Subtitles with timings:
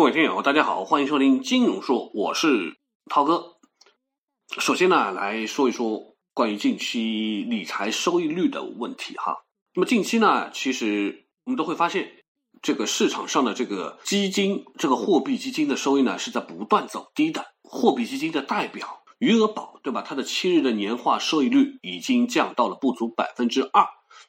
[0.00, 2.78] 各位听友，大家好，欢迎收听金融说，我是
[3.10, 3.58] 涛哥。
[4.58, 9.44] 首先呢，来说一说关于近期理财收益率的问题哈。
[9.74, 12.12] 那么近期呢，其实我们都会发现，
[12.62, 17.44] 这个市场上的这个基金，这个货币基金的收益呢，是在不断走低的。
[17.62, 20.00] 货币基金的代表余额宝，对吧？
[20.00, 23.86] 它的七日的年化收益率已经降到了不足百分之二，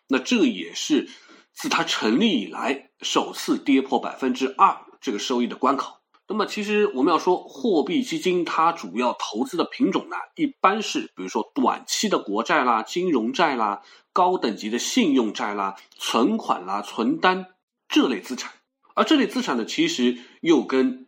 [0.10, 1.10] 那这也是
[1.54, 4.86] 自它成立以来首次跌破百分之二。
[5.02, 5.98] 这个收益的关口。
[6.28, 13.82] 那么，其实我们要说，货币基金它主要投资的品种呢，一般是比如说短期的国债啦、金融债啦、
[14.14, 17.48] 高等级的信用债啦、存款啦、存单
[17.90, 18.50] 这类资产。
[18.94, 21.08] 而这类资产呢，其实又跟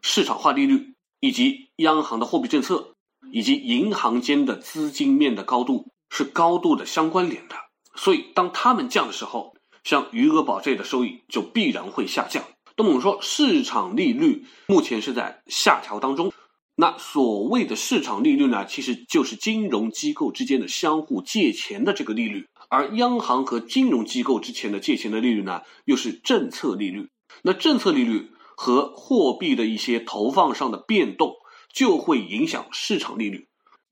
[0.00, 2.94] 市场化利率以及央行的货币政策
[3.30, 7.56] 以及银行间的资金面的高度是高度的相关联的。
[7.94, 12.42] 所以，当它们降的时候，像余额宝这类的收益就必然会下降。
[12.76, 16.32] 那么我们说，市场利率目前是在下调当中。
[16.74, 27.10] 那所谓的市场利率呢，其实就是金融机构之间的相互借钱的这个利率，而央行和金融机构之前的借钱的利率呢，又是政策利率。
[27.42, 31.34] 那政策利率和货币的一些投放上的变动，
[31.74, 33.48] 就会影响市场利率。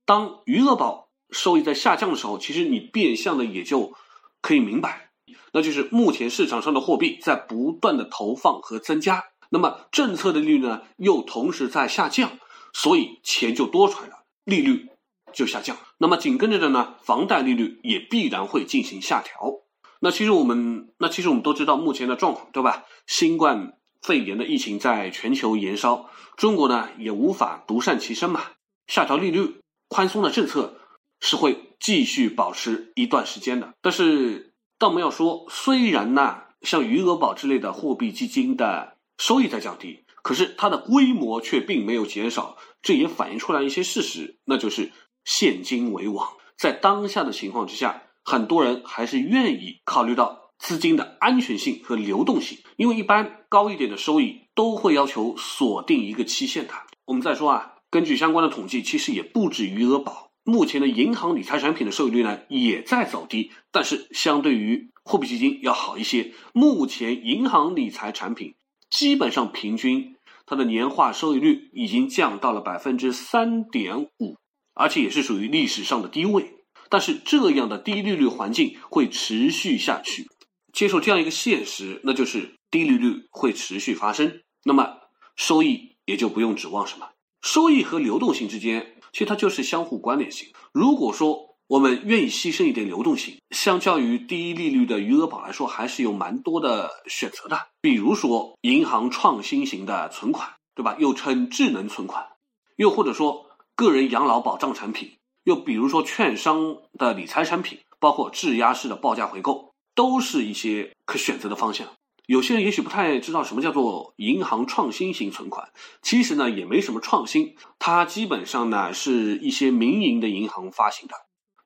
[0.06, 3.92] 当余额宝收益在下降的时候，其实你变相的也就
[4.40, 5.09] 可以明白。
[5.52, 12.38] 那就是目前市场上的货币在不断的投放和增加，那么政策的利率呢又同时在下降，
[12.72, 14.88] 所以钱就多出来了，利率
[15.32, 15.76] 就下降。
[15.98, 19.60] 那么紧跟着的呢，房贷利率也必然会进行下调。
[20.00, 22.84] 那其实我们，那其实我们都知道目前的状况，对吧？
[23.06, 28.42] 新冠肺炎的疫情在全球延烧，中国呢也无法独善其身嘛。
[28.86, 29.56] 下调利率、
[29.88, 30.78] 宽松的政策
[31.20, 34.49] 是会继续保持一段时间的，但是。
[34.80, 44.90] 但我们要说，虽然呢，像余额宝之类的货币基金的收益在降低，可是它的规模却并没有减少，这也反映出来一些事实，那就是
[45.26, 46.26] 现金为王。
[46.56, 56.72] 在当下的情况之下，很多人还是愿意考虑到资金的安全性和流动性，因为一般高一点的收益都会要求锁定一个期限的。
[57.04, 60.29] 我们再说啊，根据相关的统计，其实也不止余额宝。
[60.42, 66.32] 目前的银行理财产品的收益率呢，也在走低，但是相对于货币基金要好一些。
[66.52, 68.54] 目前银行理财产品
[68.88, 74.36] 基本上平均它的年化收益率已经降到了百分之三点五，
[74.74, 76.54] 而且也是属于历史上的低位。
[76.88, 80.26] 但是这样的低利率环境会持续下去，
[80.72, 84.96] 接受这样一个现实，那就是低利率会持续发生，那么
[85.36, 87.10] 收益也就不用指望什么。
[87.42, 88.96] 收益和流动性之间。
[89.12, 90.48] 其实它就是相互关联性。
[90.72, 97.68] 如果说我们愿意牺牲一点流动性，相较于低利率的余额宝来说，还是有蛮多的选择的。
[97.80, 100.96] 比如说银行创新型的存款，对吧？
[100.98, 102.26] 又称智能存款，
[102.74, 111.86] 又或者说个人养老保障产品，又比如说券商的理财产品，包括质押式的报价回购，都是一些可选择的方向。
[112.26, 115.68] 有些人也许不太知道什么叫做银行创新型存款，
[116.00, 121.14] 其实呢也没什么创新，它基本上呢是一些民营的银行发行的，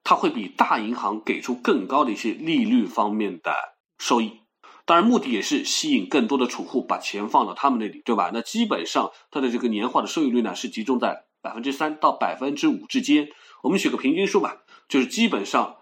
[0.02, 3.52] 它会比大银行给出更高的一些利率方面的
[3.98, 4.40] 收益，
[4.86, 8.30] 当然目的也是吸引更多的储户把钱放到他们那里，对吧？
[8.32, 13.28] 那基本上它的这个年化的收益率呢是集中在百分之三到百分之五之间，
[13.62, 15.76] 我们取个平均数吧，就是基本上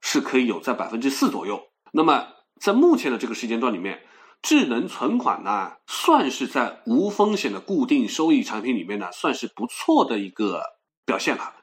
[0.00, 1.68] 是可以有在百分之四左右。
[1.92, 2.28] 那么
[2.58, 4.00] 在目前的这个时间段里面。
[4.42, 10.60] 智能存款呢，算是在无风险的固定收益产品里面呢，算是不错的一个
[11.06, 11.54] 表现了。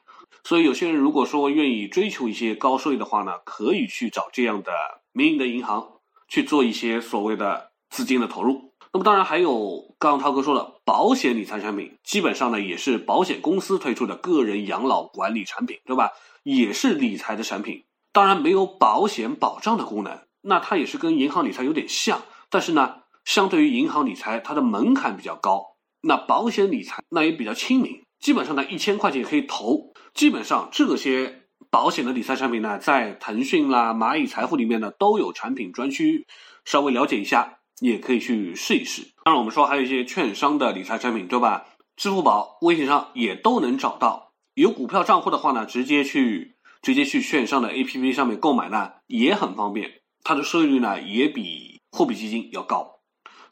[0.42, 4.72] 所以有些人如果说愿意追求一些高收益的话呢，可以去找这样的
[5.12, 8.72] 民营的银行去做一些所谓的资金的投入。
[8.92, 16.12] 那么当然还有刚刚涛哥说的保险理财产品，基本上呢也是保险公司推出的个人养老管理产品，对吧？
[16.42, 22.22] 也是理财的产品，当然没有保险保障的功能，那它也是跟银行理财有点像。
[22.50, 25.76] 但是呢，相对于银行理财，它的门槛比较高。
[26.02, 29.92] 那保险理财那也比较亲民，基本上呢一千块钱也可以投。
[30.14, 36.26] 基本上这些保险的理财产品呢，在腾讯啦、蚂蚁财富里面呢都有产品专区，
[36.64, 39.12] 稍微了解一下也可以去试一试。
[39.24, 41.66] 当然，我们说还有一些券商的理财产品，对吧？
[41.96, 44.32] 支付宝、微信上也都能找到。
[44.54, 51.79] 有股票账户的话呢，直接去直接去券商的 APP 上面购买呢也很方便，它的收益率呢也比。
[51.90, 53.00] 货币基金要高，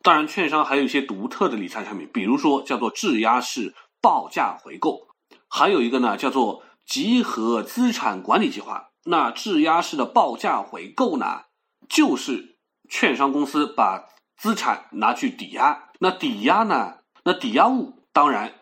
[0.02, 5.08] 当然，券商还有一些独特的理财产品，比如说叫做质押式报价回购，
[5.48, 8.90] 还有一个呢叫做集合资产管理计划。
[9.04, 11.44] 那质押式的报价回购呢，
[11.88, 12.58] 就是
[12.88, 14.06] 券商公司把
[14.36, 16.98] 资产拿去抵押，那抵押呢？
[17.24, 18.54] 那抵押物当然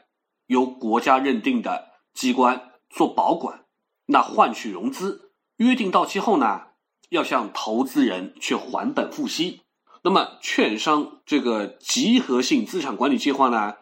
[0.47, 3.65] 由国家认定的机关做保管，
[4.07, 6.69] 那换取融资，约定到期后呢，
[7.11, 9.66] 要向投资人去还本付息。
[10.07, 13.75] 那么，券商这个集合性资产管理计划呢，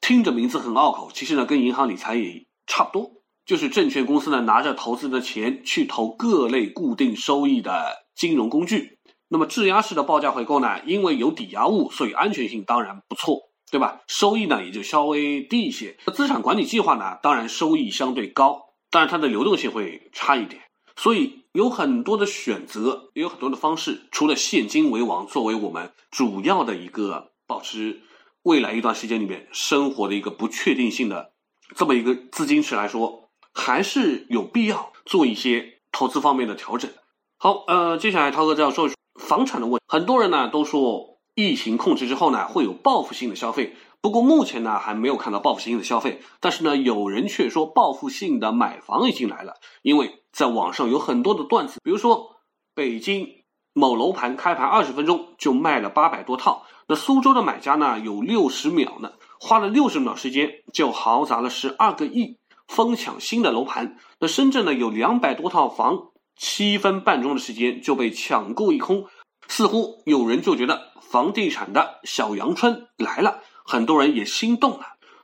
[0.00, 3.10] 听着名字很拗口，其实呢，跟银行理财也差不多，
[3.44, 9.00] 就是证券公司呢拿着投资的钱去投各类固定收益的金融工具。
[9.26, 13.40] 那么质押式的报价回购呢，因为有抵押物，所以安全性当然不错，
[13.72, 14.02] 对吧？
[14.06, 15.96] 收益呢也就稍微低一些。
[16.14, 18.62] 资产管理计划呢，当然收益相对高，
[18.92, 20.62] 但是它的流动性会差一点。
[20.94, 24.08] 所以有很多的选择，也有很多的方式。
[24.10, 28.00] 除了现金为王，作为我们主要的一个保持
[28.42, 31.30] 未来一段时间里面生活的一个不确定性的
[31.76, 36.90] 这么一个资金池来说，还是有必要做一些投资方面的调整。
[37.38, 38.90] 好，呃，接下来涛哥就要说
[39.20, 39.84] 房产的问题。
[39.86, 46.20] 很多人呢都说疫情控制之后呢会有报复性的消费，不过目前呢还没有看到报复性的消费。
[46.40, 50.23] 但是呢，有人却说报复性的买房已经来了，因为。
[50.34, 52.40] 在网上有很多的段子，比如说
[52.74, 63.96] 北京某楼盘开盘二十分钟就卖了八百多套，那苏州的买家呢有六十秒呢，花了六十秒时间就豪砸了十二个亿，疯抢新的楼盘。
[64.18, 69.06] 那深圳呢有两百多套房，七分半钟的时间就被抢购一空，
[69.46, 74.80] 似乎有人就觉得房地产的小阳春来了，很多人也心动了。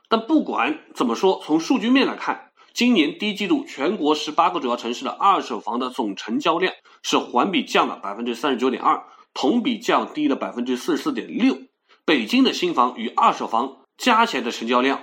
[0.07, 2.50] 但不管怎么说，从数据面来看。
[2.73, 6.73] 今年第一季度，全国十八个主要城市的二手房的总成交量
[7.03, 9.03] 是环比降了百分之三十九点二，
[9.33, 11.57] 同比降低了百分之四十四点六。
[12.05, 15.01] 北京的新房与二手房加起来的成交量，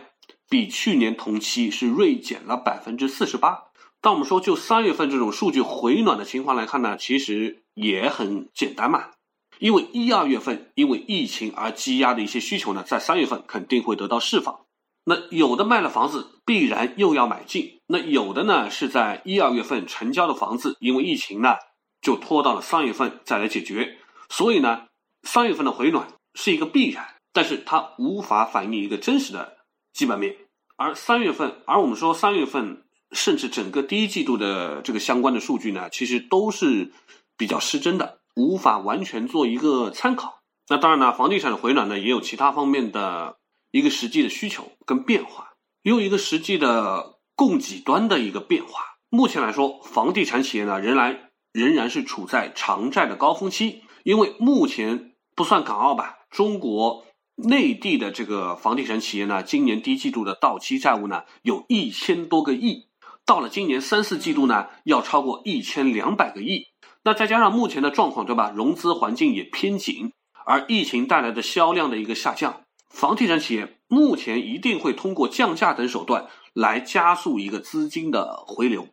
[0.49, 3.65] 比去年同期是锐减了百分之四十八。
[4.01, 9.11] 当我们说就三月份这种数据回暖的情况来看呢，其实也很简单嘛，
[9.59, 14.61] 因为一二月份因为疫情而积压的一些需求呢，在三月份肯定会得到释放。
[15.11, 21.55] 那有的卖了房子，必然又要买进；那有的呢，是在一二月份成交的房子，因为疫情呢，
[22.03, 23.97] 就拖到了三月份再来解决。
[24.29, 24.83] 所以呢，
[25.23, 29.57] 三月份的回暖是一个必然，但是它无法反映一个真实的
[29.95, 30.37] 基本面。
[30.77, 32.83] 而三月份，而我们说三月份，
[33.13, 36.93] 甚至整个第一季度的这个相关的数据呢，其实都是
[37.39, 40.41] 比较失真的，无法完全做一个参考。
[40.69, 43.38] 那当然呢，房地产的回暖呢，也有其他方面的。
[43.71, 48.83] 一个实际的需求跟变化，又一个实际的供给端的一个变化。
[49.11, 57.05] 目前来说，房地产企业呢仍然仍然是处在偿债的高峰期，因为目前不算港澳吧，中国
[57.37, 62.89] 内地的这个房地产企业呢，今年第一季度的到期债务呢有一千多个亿，
[63.25, 66.67] 到了今年三四季度呢要超过一千两百个亿。
[67.05, 68.53] 那再加上目前的状况，对吧？
[68.55, 70.13] 融资环境也偏紧，
[70.45, 72.63] 而疫情带来的销量的一个下降。
[72.91, 78.89] 房地产企业目前一定会通过降价等手段来加速一个资金的回流。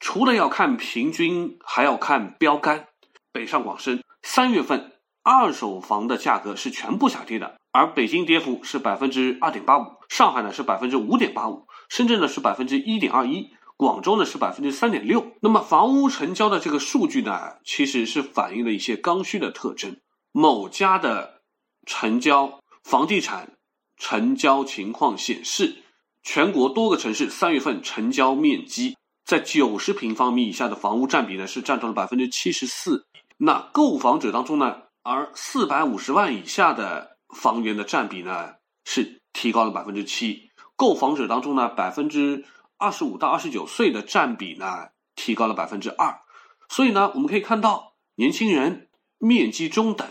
[0.00, 2.88] 除了要看平均，还要看标杆。
[3.32, 4.92] 北上广深三月份
[5.22, 15.32] 二手房的价格是全部下跌的，而北京跌幅是百分之二点八五，上海呢是百分之五点八五，深圳呢是百分之一点二一，广州呢是百分之三点六。
[15.40, 19.96] 那么房屋成交的这个数据呢，其实是反映了一些刚需的特征。
[20.32, 21.42] 某家的
[21.86, 22.60] 成交。
[22.88, 23.52] 房地产
[23.98, 25.82] 成交情况显示，
[26.22, 33.06] 全国多个城市三月份成交面积在九十平方米以下的房屋占比呢是占到了百分之七十四。
[33.36, 38.54] 那购房者当中呢，而四百五十万以下的房源的占比呢
[38.86, 40.50] 是提高了百分之七。
[40.74, 42.46] 购房者当中呢，百分之
[42.78, 46.22] 二十五到二十九岁的占比呢提高了百分之二。
[46.70, 50.08] 所以呢，我们可以看到，年轻人面积中等，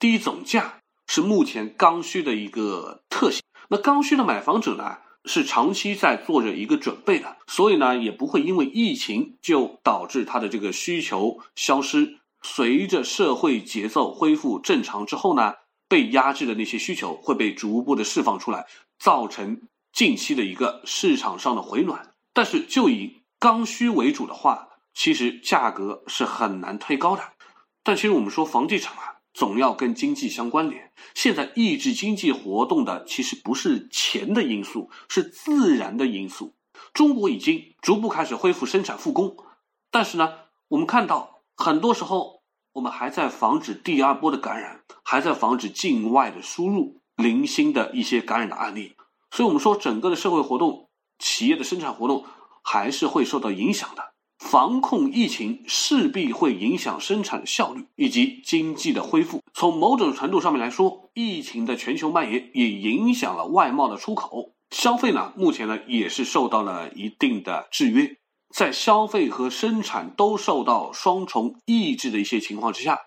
[0.00, 0.80] 低总价。
[1.06, 3.42] 是目前刚需的一个特性。
[3.68, 12.18] 那刚需的买房者呢，是长期在做着一个准备的，所以呢，也不会因为疫情就导致他的这个需求消失。
[12.42, 15.54] 随着社会节奏恢复正常之后呢，
[15.88, 18.66] 被压制的那些需求会被逐步的释放出来，
[19.00, 22.12] 造成近期的一个市场上的回暖。
[22.32, 27.22] 但是，就以刚需为主的话，其实价格是很难推高的。
[27.82, 29.15] 但其实我们说房地产啊。
[29.36, 30.90] 总要跟经济相关联。
[31.14, 36.54] 现在抑制经济活动的其实不是钱的因素，是自然的因素。
[36.94, 39.36] 中国已经逐步开始恢复生产复工，
[39.90, 40.32] 但是呢，
[40.68, 42.40] 我们看到很多时候
[42.72, 48.96] 我们还在防止第二波的感染，还在防止境外的输入零星的一些感染的案例。
[49.30, 50.88] 所以，我们说整个的社会活动、
[51.18, 52.24] 企业的生产活动
[52.62, 54.14] 还是会受到影响的。
[54.38, 59.42] 防控疫情势必会影响生产效率以及经济的恢复。
[59.54, 64.52] 从某种程度上面来说，疫情的全球蔓延也影响了外贸的出口。
[64.70, 68.16] 消费呢，目前呢也是受到了一定的制约。
[68.54, 72.98] 在消费和生产都受到双重抑制的一些情况之下，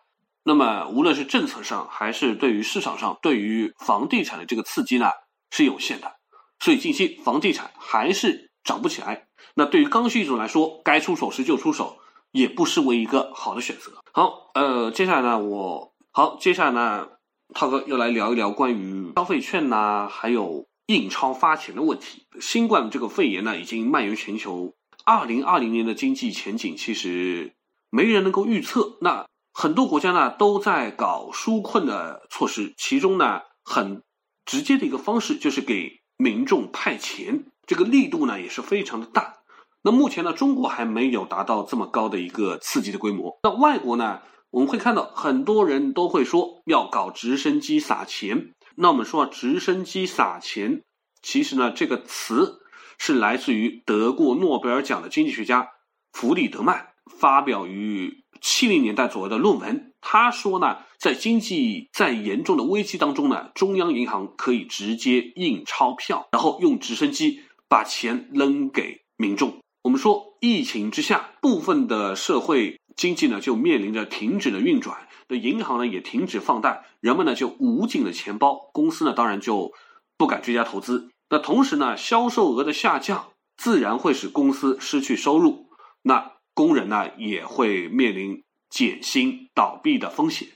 [0.44, 5.08] 那么无论是政策上还是对于市场上，对于房地产的这个刺激呢
[5.52, 6.18] 是有限的。
[6.60, 9.29] 所以近期房地产还是涨不起来。
[9.56, 11.98] 那对于刚需一族来说，该出手时就出手，
[12.32, 13.92] 也不失为一个好的选择。
[14.12, 17.08] 好，呃，接下来呢，我好，接下来呢，
[17.54, 22.26] 涛哥又来聊一聊关于消费券呐，还有印钞发钱的问题。
[22.40, 24.74] 新冠这个肺炎呢，已经蔓延全球。
[25.06, 27.56] 二零二零年的经济前景其实
[27.90, 28.98] 没人能够预测。
[29.02, 34.04] 那很多国家呢都在搞纾困的措施，其中呢很
[34.46, 39.36] 直接的一个方式就是给民众派钱，这个力度呢也是非常的大。
[39.84, 43.38] 那目前呢中国还没有达到这么高的一个刺激的规模。
[43.44, 48.56] 那外国呢我们会看到很多人都会说要搞直升机撒钱。
[48.76, 50.82] 那我们说直升机撒钱，
[51.22, 52.58] 其实呢这个词。
[53.02, 55.70] 是来自于得过诺贝尔奖的经济学家
[56.12, 59.94] 弗里德曼发表于七零年代左右的论文。
[60.02, 69.60] 他说呢，在经济在严重的危机当中呢，中央银行可以直接印钞票，然后用直升机把钱扔给民众。
[69.84, 79.72] 我们说，疫情之下，部分的社会经济呢就面临着停止的运转，那银行呢也停止放贷，人们呢就捂紧了钱包，公司呢当然就
[80.18, 81.12] 不敢追加投资。
[81.30, 85.70] 那同时呢，销售额的下降自然会使公司失去收入，
[86.02, 90.50] 那工人呢也会面临减薪倒闭的风险。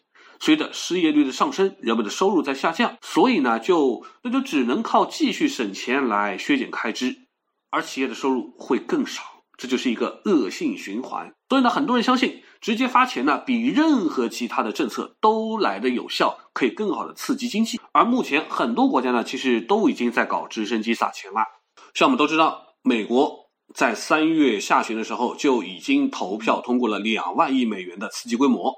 [0.43, 7.15] 随着失业率的上升，人们的收入在下降，所以呢，就那就只能靠继续省钱来削减开支，
[7.71, 9.23] 而企业的收入会更少。
[9.57, 17.79] 这就是一个恶性循环，所以呢，很多人相信直接发钱呢，比任何其他的政策都来的有效，可以更好的刺激经济。
[17.93, 21.39] 而目前很多国家呢，其实都已经在搞直升机撒钱了。
[21.93, 28.73] 像我们都知道，美国在三月下旬的时候就已经投票通过了两万亿美元的刺激规模，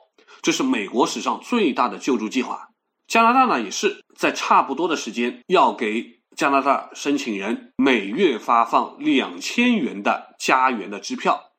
[0.45, 2.69] 这是美国史上最大的救助计划。
[3.07, 6.21] 加拿大呢，也是在差不多的时间要给。
[6.35, 11.53] 加拿大申请人每月发放两千元的加元的支票，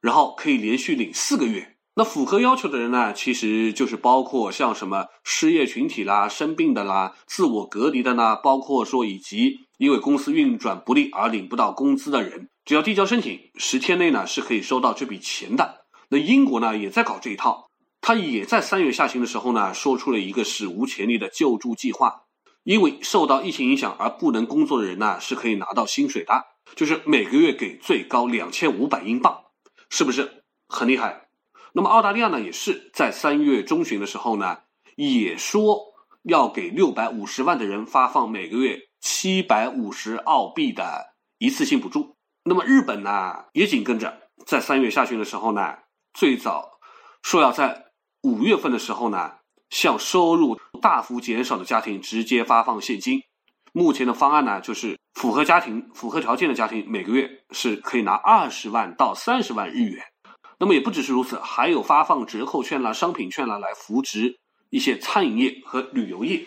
[0.00, 1.76] 然后可以连续领四个月。
[1.94, 15.84] 那符合要求的人呢，其实就是包括像什么失业群体啦、生病的啦、自我隔离的呢，包括说以及因为公司运转不利而领不到工资的人，只要递交申请，十天内呢是可以收到这笔钱的。
[16.08, 17.68] 那英国呢也在搞这一套，
[18.02, 22.24] 他也在三月下旬的时候呢说出了一个史无前例的救助计划。
[22.64, 26.44] 因为受到疫情影响而不能工作的人呢，是可以拿到薪水的，
[26.76, 29.46] 就是每个月给最高两千五百英镑，
[29.90, 31.26] 是不是很厉害？
[31.72, 34.58] 那么澳大利亚呢，也是在三月中旬的时候呢，
[34.94, 35.76] 也说
[36.22, 42.16] 要给六百五十万的人发放每个月七百五十澳币的一次性补助。
[42.44, 45.78] 那么日本呢，也紧跟着在三月下旬的时候呢，
[46.14, 46.78] 最早
[47.22, 47.86] 说要在
[48.22, 49.32] 五月份的时候呢。
[49.72, 53.22] 向收入大幅减少的家庭直接发放现金。
[53.72, 60.04] 目前的方案呢，就是符合家庭、符合条件的家庭每个月是可以拿二十万到三十万日元。
[60.58, 64.38] 那么也不只是如此，还有发放折扣券啦、商品券啦，来扶植
[64.68, 66.46] 一些餐饮业和旅游业。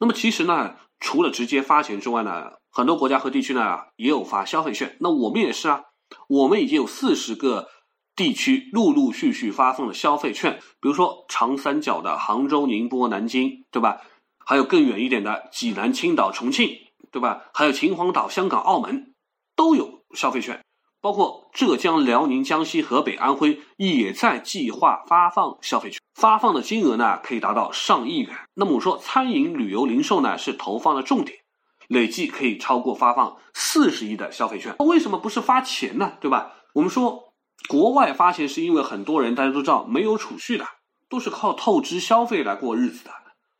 [0.00, 4.96] 那么其实呢，除了直接发钱之外呢，很多国家和地区呢也有发消费券。
[4.98, 5.84] 那我们也是啊，
[6.28, 7.68] 我们已经有四十个。
[8.16, 14.02] 地区陆陆续续发放了消费券，比如说长三角的杭州、宁波、南京，对吧？
[14.38, 16.78] 还有更远一点的济南、青岛、重庆，
[17.10, 17.46] 对吧？
[17.52, 19.14] 还有秦皇岛、香港、澳门
[19.56, 20.62] 都有消费券，
[21.00, 28.30] 包括浙江、辽宁、江西、河北、安徽也在计划发放消费券，发放的金额呢可以达到上亿元。
[28.54, 31.38] 那么我说，餐饮、旅游、零售呢是投放的重点，
[31.88, 34.76] 累计可以超过发放四十亿的消费券。
[34.78, 36.12] 那为什么不是发钱呢？
[36.20, 36.52] 对吧？
[36.74, 37.23] 我们说。
[37.68, 40.66] 国外发钱是因为很多人大家都知道没有储蓄的，
[41.08, 43.10] 都是靠透支消费来过日子的，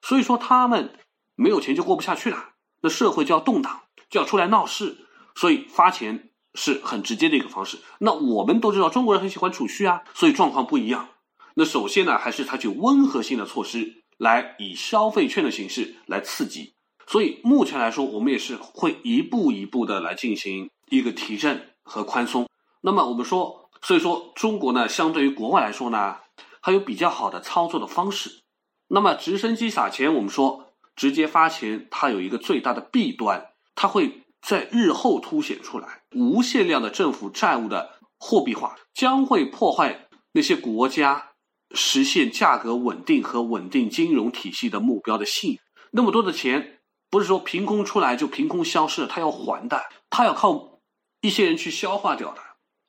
[0.03, 0.93] 所以说他们
[1.35, 2.51] 没有钱就过不下去了，
[2.83, 3.81] 那社会就要动荡，
[4.11, 7.79] 就要出来闹事，所以发钱是很直接的一个方式。
[7.99, 11.09] 那我们都知道中国人很喜欢储蓄啊，所以状况不一样。
[11.55, 16.75] 那首先呢，还是采取温和性的措施来以消费券的形式来刺激。
[17.07, 22.47] 所以目前来说，我们也是会一步一步的来进行一个提振和宽松。
[22.83, 23.64] 那么我们说。
[23.85, 26.17] 所以说，中国呢，相对于国外来说呢，
[26.63, 28.43] 还有比较好的操作的方式。
[28.89, 41.33] 那么，直升机撒钱，我们说直接发钱，它有一个最大的弊端，它会在日后凸显出来，无限量的政府债务的货币化，将会破坏那些国家
[41.75, 45.61] 实现价格稳定和稳定金融体系的目标的信誉。
[45.91, 50.81] 那么多的钱，不是说凭空出来就凭空消失了，他要还的，他要靠
[51.21, 52.41] 一些人去消化掉的，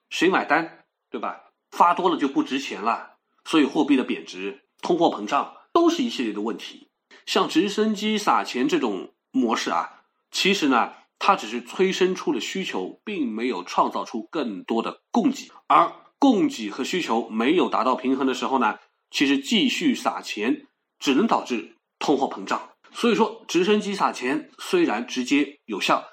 [0.10, 0.85] 谁买单，
[1.16, 1.44] 对吧？
[1.72, 3.14] 发多了就不值钱了，
[3.46, 6.90] 所以货币的贬值、通货膨胀都是一系列的问题。
[7.26, 10.94] 像直升机撒钱这种模式啊，其实呢。
[11.18, 18.80] 它只是催生出了需求，并没有创造出更多的供给，而供给和需求没有达到平衡的时候呢，
[19.10, 20.68] 其实继续撒钱
[21.00, 22.70] 只能导致通货膨胀。
[22.92, 26.04] 所以说，直升机撒钱虽然直接有效，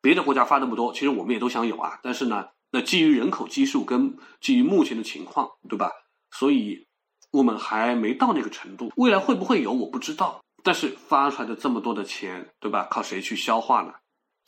[0.00, 2.00] 别的国家发那么多，其实我们也都想有啊。
[2.02, 5.90] 但是呢，那基于人口基数跟基于目前的情况，对吧？
[6.30, 6.86] 所以
[7.30, 8.92] 我们还没到那个程度。
[8.96, 10.44] 未来会不会有，我不知道。
[10.62, 12.86] 但是发出来的这么多的钱，对吧？
[12.90, 13.94] 靠谁去消化呢？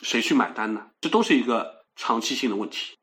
[0.02, 0.88] 谁去买单呢？
[1.00, 2.96] 这都是一个长期性的问题。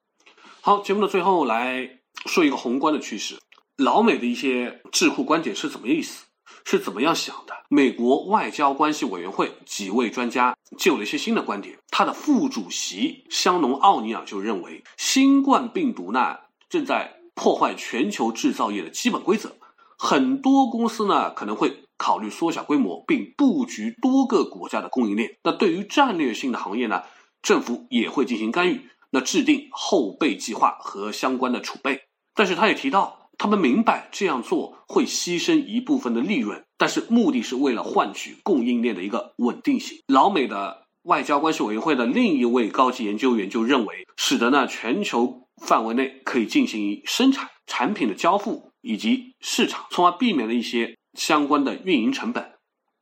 [0.61, 3.39] 好，节目的最后来说一个宏观的趋势。
[3.77, 6.24] 老美的一些智库观点是怎么意思？
[6.63, 7.53] 是怎么样想的？
[7.69, 11.77] 美国外交关系委员会几位专家就有了一些新的观点。
[11.89, 16.37] 他的副主席香农奥尼尔就认为，新冠病毒呢
[16.69, 19.55] 正在破坏全球制造业的基本规则，
[19.97, 21.81] 很多公司呢可能会。
[21.97, 25.37] 考虑缩小规模并布局多个国家的供应链。
[25.45, 27.03] 那对于战略性的行业呢，
[27.41, 32.01] 政府也会进行干预，那制定后备计划和相关的储备。
[32.33, 39.99] 但是他也提到，他们明白这样做会牺牲一部分的利润，但是目的是为了换取供应链的一个稳定性。
[40.07, 50.95] 老美的外交关系委员会的另一位高级研究员就认为，使得呢全球范围内可以进行生产产品的交付以及市场，从而避免了一些。
[51.17, 52.55] 相关的运营成本，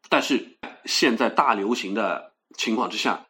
[0.07, 3.25] 但是现在大流行的情况之下，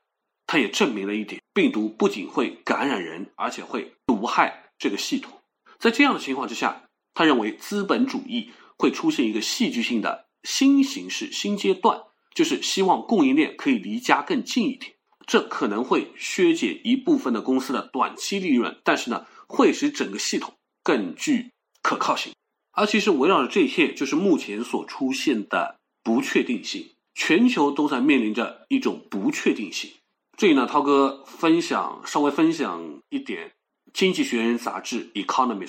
[0.46, 5.32] 它也证明了一点：病毒不仅会感染人，而且会毒害这个系统。
[5.80, 6.83] 在这样的情况之下，
[7.14, 12.02] 他认为资本主义会出现一个戏剧性的新形式、新阶段，
[12.34, 14.94] 就是希望供应链可以离家更近一点。
[15.26, 22.34] 这可能会削减一部分的公司的短期利润，但是呢，会使整个系统更具可靠性。
[22.74, 29.92] 而其实围绕着这一切，就是目前所出现的不确定性，全球都在面临着一种不确定性。
[30.36, 33.48] 这里呢，涛哥分享稍微分享一点
[33.94, 35.68] 《经济学人》杂志《Economist》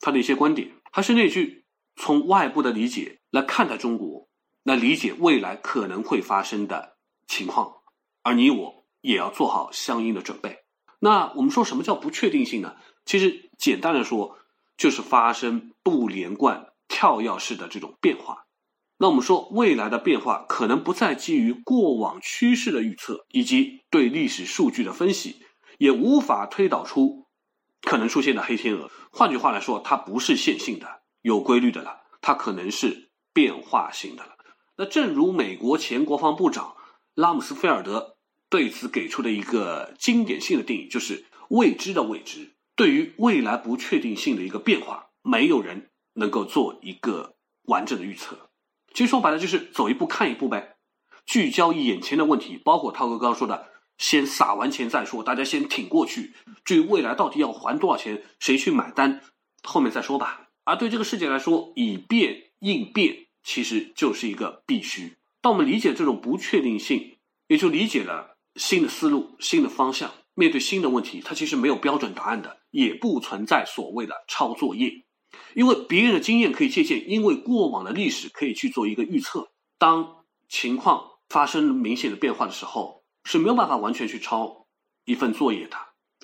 [0.00, 1.64] 他的一些观点，还是那句：
[1.96, 4.28] 从外部的理解来看待中国，
[4.62, 7.78] 来理解未来可能会发生的情况，
[8.22, 10.60] 而你我也要做好相应的准备。
[11.00, 12.76] 那我们说什么叫不确定性呢？
[13.04, 14.38] 其实简单的说。
[14.76, 18.46] 就是发生不连贯、跳跃式的这种变化。
[18.98, 25.36] 那我们说，未来的变化可能不再基于过往趋势的预测，以及对历史数据的分析，
[25.78, 27.23] 也无法推导出
[27.84, 28.90] 可能出现的黑天鹅。
[29.10, 34.30] 换句话来说，它不是线性的、有规律的了，它可能是变化性的了。
[34.76, 36.74] 那正如美国前国防部长
[37.14, 38.16] 拉姆斯菲尔德
[38.50, 42.54] 对此给出的一个经典性的定义，就是未知的未知。
[42.76, 48.50] 对于未来不确定性的一个变化，没有人能够做一个完整的预测。
[48.92, 50.76] 其实说白了就是走一步看一步呗，
[51.24, 56.32] 聚焦眼前的问题，包括涛哥刚刚说的，先撒完钱再说，大家先挺过去。
[56.64, 59.20] 至于未来到底要还多少钱，谁去买单，
[59.62, 60.48] 后面再说吧。
[60.64, 65.14] 而对这个世界来说，以变应变其实就是一个必须。
[65.40, 67.16] 当我们理解这种不确定性，
[67.48, 70.10] 也就理解了新的思路、新的方向。
[70.36, 75.04] 面对新的问题，它其实没有标准答案的，也不存在所谓的抄作业，
[75.54, 79.52] 因为别人的经验可以借鉴，因为过往的历史可以去做一个预测。
[79.78, 84.66] 当情况发生明显的变化的时候，是没有办法完全去抄
[85.04, 85.76] 一份作业的，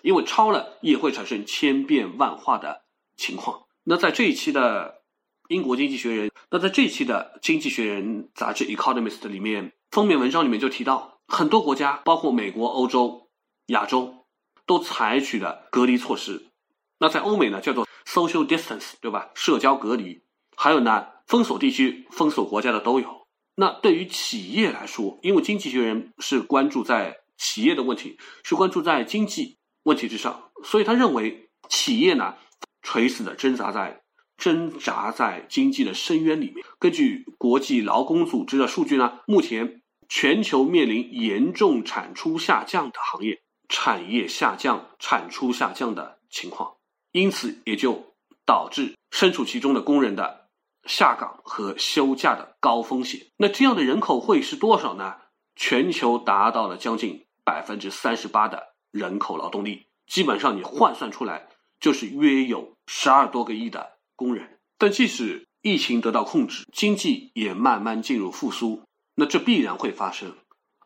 [0.03, 2.85] 因为抄了也会产生千变万化的
[3.17, 3.65] 情况。
[3.85, 5.03] 那在这一期的
[5.49, 13.27] 英国经济学人，那在这一期的经济学人杂志《Economist》里面封面文章里面就提到，很多国家，包括美国、欧洲。
[13.67, 14.27] 亚洲
[14.67, 16.51] 都采取了隔离措施，
[16.99, 19.31] 那在欧美呢叫做 social distance，对吧？
[19.37, 20.25] 社交隔离，
[20.57, 23.20] 还有呢封锁地区、封锁国家的都有。
[23.55, 32.37] 那对于企业来说，因为经济学人是关注在企业的问题，是关注在经济问题之上，所以他认为企业呢
[32.83, 34.03] 垂死的挣扎在
[34.37, 36.65] 挣扎在经济的深渊里面。
[36.79, 43.43] 根据国际劳工组织的数据呢，目前全球面临严重产出下降的行业。
[43.73, 46.73] 产业下降、产出下降的情况，
[47.13, 48.05] 因此也就
[48.45, 50.49] 导致身处其中的工人的
[50.85, 53.27] 下岗和休假的高风险。
[53.37, 55.17] 那这样的人口会是多少呢？
[55.57, 64.59] 全球达到了将近百分之三十八的人口劳动力，基本上你换算出来，就是约有十二多个亿的工人。
[64.79, 68.83] 但即使疫情得到控制，经济也慢慢进入复苏，
[69.17, 70.35] 那这必然会发生。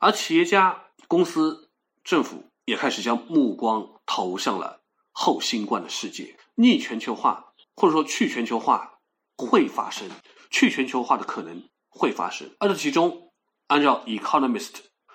[0.01, 1.71] 而企业家、公司、
[2.03, 4.81] 政府也开始将目光投向了
[5.13, 6.37] 后新冠的世界。
[6.57, 8.94] 逆全球化或者说去全球化
[9.37, 10.09] 会发生，
[10.51, 12.51] 去全球化的可能会发生。
[12.59, 13.33] 而这其中，
[13.69, 14.71] 按照《Economist》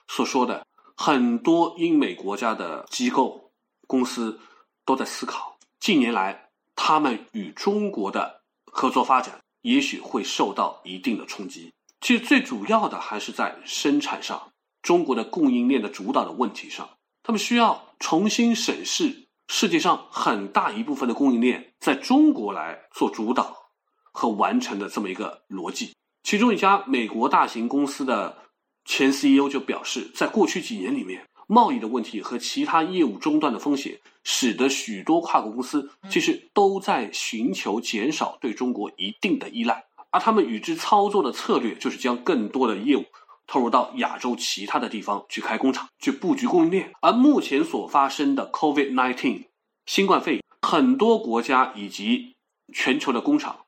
[0.08, 3.52] 所说的，很多英美国家的机构、
[3.88, 4.40] 公司
[4.86, 11.72] 都在思考，近年来他们与中国的合作发展也许会受到一定的冲击。
[12.02, 14.52] 其实最主要的还是在生产上，
[14.82, 16.90] 中国的供应链的主导的问题上，
[17.24, 23.69] 他们需要重新审视世界上很大一部分的供应链在中国来做主导
[24.12, 25.92] 和完成的这么一个逻辑。
[26.24, 28.38] 其中一家美国大型公司的
[28.86, 39.86] 前 CEO 就表示，在过去几年里面，贸易的问题和其他业务中断的风险，使得许多跨国公司其实都在寻求减少对中国一定的依赖。
[40.12, 43.06] 而他们与之操作的策略，就是将更多的业务
[43.48, 46.92] 投入到亚洲其他的地方去开工厂、去布局供应链。
[47.02, 49.46] 而目前所发生的 COVID-19
[49.86, 52.36] 新冠肺炎，很多国家以及
[52.74, 53.60] 全球的工厂，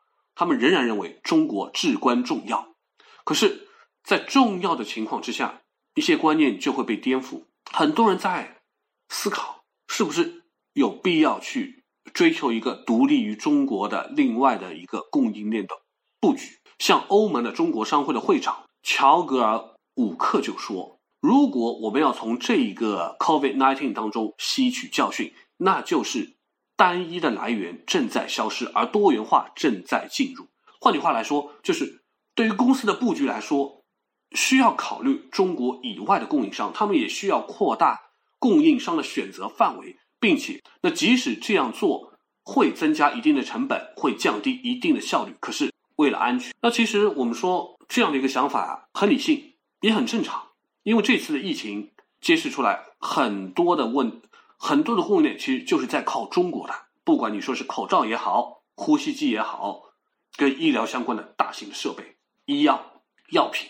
[0.42, 2.74] 他们仍然认为中国至关重要。
[3.24, 3.68] 可是，
[4.04, 5.62] 在重要的情况之下，
[5.94, 7.44] 一些观念就会被颠覆。
[7.72, 8.58] 很多人在
[9.10, 10.42] 思考，是不是
[10.74, 15.76] 有必要去追求一个独立于中国的另外的一个供应链的？
[16.20, 26.34] 布局，像欧盟的中国商会的会长乔格尔伍克就说：“如果我们要从这一个 COVID-19 当中吸取教训，那就是
[26.82, 30.48] 单一的来源正在消失，而多元化正在进入。
[30.80, 32.02] 换句话来说，就是
[32.34, 33.84] 对于公司的布局来说，
[34.32, 50.48] 需要考虑中国以外的供应商，他们也需要扩大供应商的选择范围，并且，那即使这样做会增加一定的成本，会降低一定的效率，可是。”为了安全，那其实我们说这样的一个想法很理性，也很正常。
[50.82, 54.20] 因为这次的疫情揭示出来很多的问，
[54.62, 56.74] 很多的供应链其实就是在靠中国的。
[57.04, 59.82] 不管你说是口罩也好，呼吸机也好，
[60.38, 63.68] 跟医疗相关的大型设备、医药药品。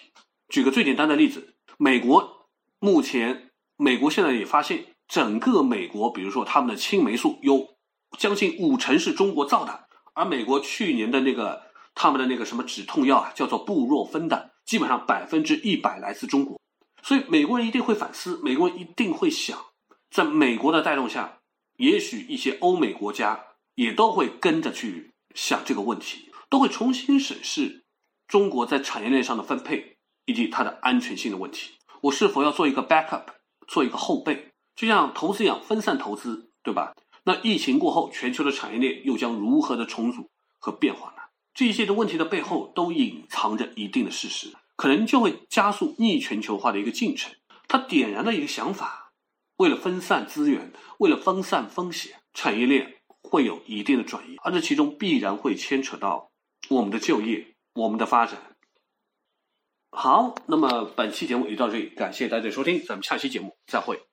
[0.50, 2.50] 举个最简单的例子，美国
[2.80, 7.70] 目前，美国现在也发现，整个美国，比如说他们的青霉素有
[8.18, 11.72] 将近五成是中国造的，而美国去年的那个。
[11.94, 16.58] 他们的那个什么止痛药啊，叫做布洛芬的，基本上百分之一百来自中国，
[17.04, 19.60] 所以美国人一定会反思，美国人一定会想，
[20.12, 21.40] 在美国的带动下，
[21.78, 23.46] 也许一些欧美国家
[23.76, 27.86] 也都会跟着去想这个问题，都会重新审视
[28.28, 29.96] 中国在产业链上的分配
[30.26, 31.76] 以及它的安全性的问题。
[32.02, 33.24] 我是否要做一个 backup，
[33.68, 36.94] 做一个后备，就像投资一样分散投资，对吧？
[37.24, 41.22] 那疫情过后，全球的产业链又将如何的重组和变化呢？
[41.54, 47.34] 这些的问题的背后都隐藏着一定的事实，可能就会加速逆全球化的一个进程。
[47.68, 49.01] 它点燃了一个想法：
[49.62, 56.32] 为了分散资源，为了分散风险，产业链会有一定的转移，而这其中必然会牵扯到
[56.70, 58.40] 我们的就业、我们的发展。
[59.92, 64.11] 好，那么本期节目就到这里，感谢大家的收听，咱们下期节目再会。